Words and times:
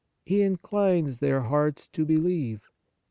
He 0.25 0.41
inclines 0.41 1.19
their 1.19 1.41
hearts 1.41 1.87
to 1.89 2.05
believe. 2.05 2.71